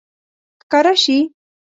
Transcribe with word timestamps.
ښکاره 0.63 0.93
شي 1.03 1.17